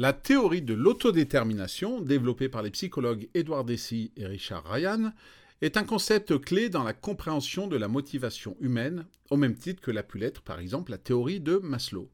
[0.00, 5.12] La théorie de l'autodétermination, développée par les psychologues Edward Deci et Richard Ryan,
[5.60, 9.90] est un concept clé dans la compréhension de la motivation humaine, au même titre que
[9.90, 12.08] l'a pu l'être par exemple la théorie de Maslow.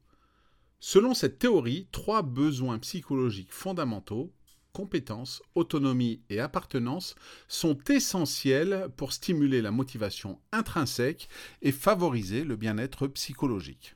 [0.79, 4.33] Selon cette théorie, trois besoins psychologiques fondamentaux,
[4.73, 7.13] compétence, autonomie et appartenance,
[7.47, 11.29] sont essentiels pour stimuler la motivation intrinsèque
[11.61, 13.95] et favoriser le bien-être psychologique.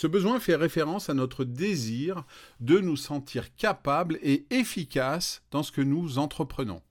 [0.00, 2.22] Ce besoin fait référence à notre désir
[2.60, 6.82] de nous sentir capables et efficaces dans ce que nous entreprenons.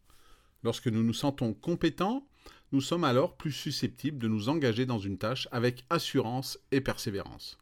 [0.61, 2.27] Lorsque nous nous sentons compétents,
[2.73, 7.57] nous sommes alors plus susceptibles de nous engager dans une tâche avec assurance et persévérance.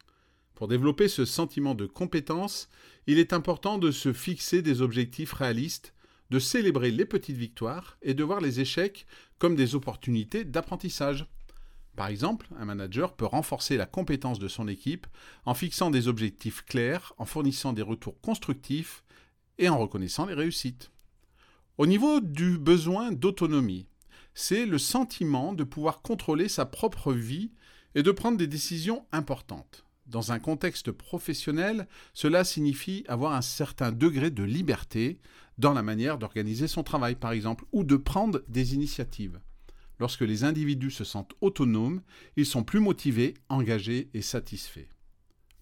[0.56, 2.68] Pour développer ce sentiment de compétence,
[3.06, 5.94] il est important de se fixer des objectifs réalistes,
[6.32, 9.06] de célébrer les petites victoires et de voir les échecs
[9.38, 11.28] comme des opportunités d'apprentissage.
[11.96, 15.08] Par exemple, un manager peut renforcer la compétence de son équipe
[15.46, 19.04] en fixant des objectifs clairs, en fournissant des retours constructifs
[19.58, 20.92] et en reconnaissant les réussites.
[21.78, 23.88] Au niveau du besoin d'autonomie,
[24.34, 27.52] c'est le sentiment de pouvoir contrôler sa propre vie
[27.96, 29.86] et de prendre des décisions importantes.
[30.06, 35.20] Dans un contexte professionnel, cela signifie avoir un certain degré de liberté
[35.58, 39.40] dans la manière d'organiser son travail, par exemple, ou de prendre des initiatives.
[40.00, 42.02] Lorsque les individus se sentent autonomes,
[42.36, 44.88] ils sont plus motivés, engagés et satisfaits.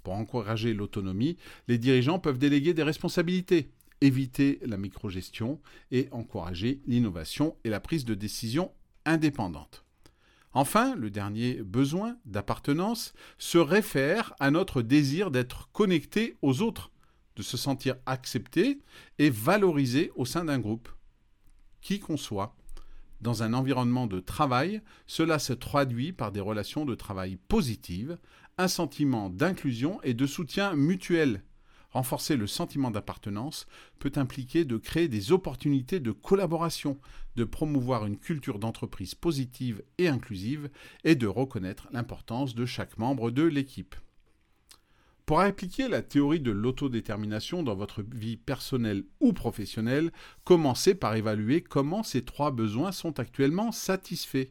[0.03, 3.69] Pour encourager l'autonomie, les dirigeants peuvent déléguer des responsabilités,
[4.01, 8.71] éviter la microgestion et encourager l'innovation et la prise de décision
[9.05, 9.85] indépendante.
[10.51, 16.91] Enfin, le dernier besoin d'appartenance se réfère à notre désir d'être connecté aux autres,
[17.35, 18.79] de se sentir accepté
[19.17, 20.89] et valorisé au sein d'un groupe,
[21.81, 22.55] qui qu'on soit.
[23.23, 28.17] Dans un environnement de travail, cela se traduit par des relations de travail positives,
[28.57, 31.41] un sentiment d'inclusion et de soutien mutuel.
[31.91, 33.65] Renforcer le sentiment d'appartenance
[33.97, 36.99] peut impliquer de créer des opportunités de collaboration,
[37.37, 40.69] de promouvoir une culture d'entreprise positive et inclusive
[41.05, 43.95] et de reconnaître l'importance de chaque membre de l'équipe.
[45.25, 50.11] Pour appliquer la théorie de l'autodétermination dans votre vie personnelle ou professionnelle,
[50.43, 54.49] commencez par évaluer comment ces trois besoins sont actuellement satisfaits.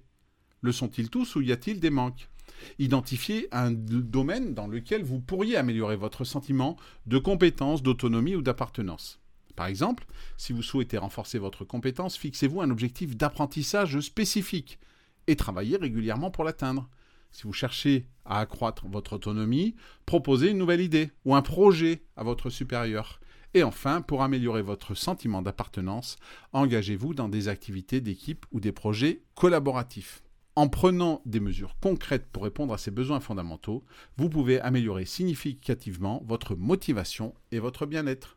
[0.62, 2.31] Le sont-ils tous ou y a-t-il des manques?
[2.78, 9.21] Identifiez un domaine dans lequel vous pourriez améliorer votre sentiment de compétence, d'autonomie ou d'appartenance.
[9.56, 10.06] Par exemple,
[10.38, 14.78] si vous souhaitez renforcer votre compétence, fixez-vous un objectif d'apprentissage spécifique
[15.27, 16.88] et travaillez régulièrement pour l'atteindre.
[17.32, 19.75] Si vous cherchez à accroître votre autonomie,
[20.06, 23.20] proposez une nouvelle idée ou un projet à votre supérieur.
[23.54, 26.16] Et enfin, pour améliorer votre sentiment d'appartenance,
[26.53, 30.22] engagez-vous dans des activités d'équipe ou des projets collaboratifs.
[30.54, 33.84] En prenant des mesures concrètes pour répondre à ces besoins fondamentaux,
[34.19, 38.37] vous pouvez améliorer significativement votre motivation et votre bien-être.